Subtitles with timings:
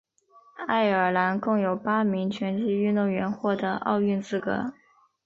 [0.65, 4.73] 爱尔兰共有八名拳击运动员获得奥运资格。